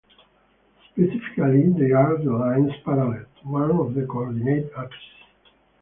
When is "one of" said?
3.47-3.93